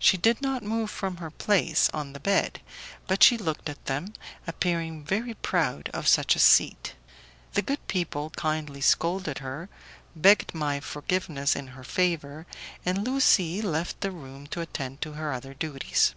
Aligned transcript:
She 0.00 0.16
did 0.16 0.42
not 0.42 0.64
move 0.64 0.90
from 0.90 1.18
her 1.18 1.30
place 1.30 1.88
on 1.94 2.12
the 2.12 2.18
bed, 2.18 2.60
but 3.06 3.22
she 3.22 3.38
looked 3.38 3.68
at 3.68 3.84
them, 3.86 4.14
appearing 4.44 5.04
very 5.04 5.34
proud 5.34 5.90
of 5.94 6.08
such 6.08 6.34
a 6.34 6.40
seat. 6.40 6.96
The 7.52 7.62
good 7.62 7.86
people 7.86 8.30
kindly 8.30 8.80
scolded 8.80 9.38
her, 9.38 9.68
begged 10.16 10.54
my 10.56 10.80
forgiveness 10.80 11.54
in 11.54 11.68
her 11.68 11.84
favour, 11.84 12.46
and 12.84 13.04
Lucie 13.06 13.62
left 13.62 14.00
the 14.00 14.10
room 14.10 14.48
to 14.48 14.60
attend 14.60 15.02
to 15.02 15.12
her 15.12 15.32
other 15.32 15.54
duties. 15.54 16.16